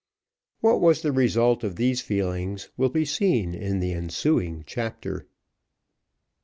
What 0.61 0.81
was 0.81 1.03
the 1.03 1.11
result 1.11 1.63
of 1.63 1.75
these 1.75 2.01
feelings 2.01 2.69
will 2.75 2.89
be 2.89 3.05
seen 3.05 3.53
in 3.53 3.81
the 3.81 3.93
ensuing 3.93 4.63
chapter. 4.65 5.27